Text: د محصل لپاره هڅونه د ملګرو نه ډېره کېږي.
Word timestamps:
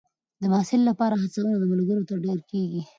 د 0.41 0.43
محصل 0.53 0.81
لپاره 0.89 1.15
هڅونه 1.21 1.53
د 1.57 1.63
ملګرو 1.71 2.01
نه 2.09 2.15
ډېره 2.23 2.43
کېږي. 2.51 2.81